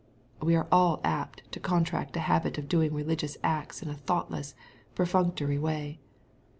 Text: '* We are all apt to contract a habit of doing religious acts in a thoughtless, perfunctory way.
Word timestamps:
'* 0.23 0.41
We 0.41 0.55
are 0.55 0.67
all 0.71 0.99
apt 1.03 1.43
to 1.51 1.59
contract 1.59 2.17
a 2.17 2.21
habit 2.21 2.57
of 2.57 2.67
doing 2.67 2.91
religious 2.91 3.37
acts 3.43 3.83
in 3.83 3.89
a 3.91 3.93
thoughtless, 3.93 4.55
perfunctory 4.95 5.59
way. 5.59 5.99